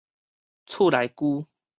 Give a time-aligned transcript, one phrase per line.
[0.67, 1.45] 厝內龜